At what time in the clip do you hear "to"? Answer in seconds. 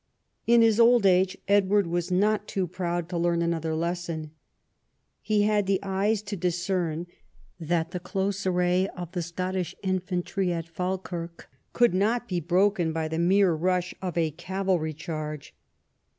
3.09-3.19, 6.23-6.35